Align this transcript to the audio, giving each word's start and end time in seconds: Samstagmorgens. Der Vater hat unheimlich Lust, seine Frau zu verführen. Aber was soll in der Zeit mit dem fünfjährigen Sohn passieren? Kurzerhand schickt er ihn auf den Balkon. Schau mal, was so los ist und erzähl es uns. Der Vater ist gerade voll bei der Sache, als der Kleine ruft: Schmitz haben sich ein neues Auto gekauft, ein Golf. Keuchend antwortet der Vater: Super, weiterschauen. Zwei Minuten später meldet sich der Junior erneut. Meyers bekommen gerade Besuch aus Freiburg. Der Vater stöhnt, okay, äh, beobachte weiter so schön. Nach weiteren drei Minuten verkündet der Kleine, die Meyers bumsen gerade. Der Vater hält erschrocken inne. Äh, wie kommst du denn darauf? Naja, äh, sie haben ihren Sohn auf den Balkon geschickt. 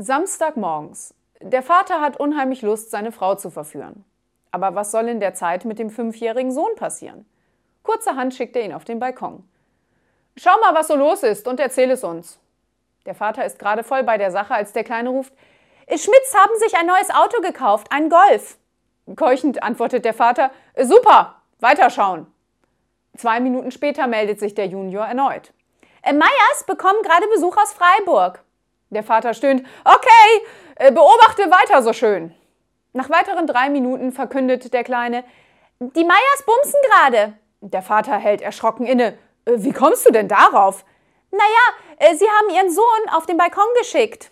Samstagmorgens. 0.00 1.12
Der 1.40 1.62
Vater 1.62 2.00
hat 2.00 2.20
unheimlich 2.20 2.62
Lust, 2.62 2.92
seine 2.92 3.10
Frau 3.10 3.34
zu 3.34 3.50
verführen. 3.50 4.04
Aber 4.52 4.76
was 4.76 4.92
soll 4.92 5.08
in 5.08 5.18
der 5.18 5.34
Zeit 5.34 5.64
mit 5.64 5.80
dem 5.80 5.90
fünfjährigen 5.90 6.52
Sohn 6.52 6.74
passieren? 6.76 7.26
Kurzerhand 7.82 8.32
schickt 8.32 8.54
er 8.54 8.64
ihn 8.64 8.72
auf 8.72 8.84
den 8.84 9.00
Balkon. 9.00 9.42
Schau 10.36 10.56
mal, 10.60 10.72
was 10.74 10.86
so 10.86 10.94
los 10.94 11.24
ist 11.24 11.48
und 11.48 11.58
erzähl 11.58 11.90
es 11.90 12.04
uns. 12.04 12.38
Der 13.06 13.16
Vater 13.16 13.44
ist 13.44 13.58
gerade 13.58 13.82
voll 13.82 14.04
bei 14.04 14.18
der 14.18 14.30
Sache, 14.30 14.54
als 14.54 14.72
der 14.72 14.84
Kleine 14.84 15.08
ruft: 15.08 15.32
Schmitz 15.88 16.34
haben 16.34 16.56
sich 16.58 16.76
ein 16.76 16.86
neues 16.86 17.10
Auto 17.10 17.40
gekauft, 17.40 17.88
ein 17.90 18.08
Golf. 18.08 18.56
Keuchend 19.16 19.64
antwortet 19.64 20.04
der 20.04 20.14
Vater: 20.14 20.52
Super, 20.80 21.42
weiterschauen. 21.58 22.32
Zwei 23.16 23.40
Minuten 23.40 23.72
später 23.72 24.06
meldet 24.06 24.38
sich 24.38 24.54
der 24.54 24.66
Junior 24.66 25.06
erneut. 25.06 25.52
Meyers 26.04 26.64
bekommen 26.66 27.02
gerade 27.02 27.26
Besuch 27.34 27.56
aus 27.56 27.72
Freiburg. 27.72 28.44
Der 28.90 29.02
Vater 29.02 29.34
stöhnt, 29.34 29.66
okay, 29.84 30.46
äh, 30.76 30.90
beobachte 30.90 31.42
weiter 31.50 31.82
so 31.82 31.92
schön. 31.92 32.34
Nach 32.92 33.10
weiteren 33.10 33.46
drei 33.46 33.68
Minuten 33.68 34.12
verkündet 34.12 34.72
der 34.72 34.82
Kleine, 34.82 35.24
die 35.78 36.04
Meyers 36.04 36.44
bumsen 36.46 36.80
gerade. 36.90 37.34
Der 37.60 37.82
Vater 37.82 38.16
hält 38.16 38.40
erschrocken 38.40 38.86
inne. 38.86 39.18
Äh, 39.44 39.52
wie 39.56 39.72
kommst 39.72 40.06
du 40.06 40.12
denn 40.12 40.28
darauf? 40.28 40.84
Naja, 41.30 41.42
äh, 41.98 42.14
sie 42.14 42.26
haben 42.26 42.54
ihren 42.54 42.70
Sohn 42.70 43.08
auf 43.12 43.26
den 43.26 43.36
Balkon 43.36 43.66
geschickt. 43.78 44.30